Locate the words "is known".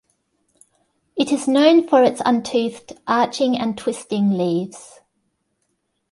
1.31-1.87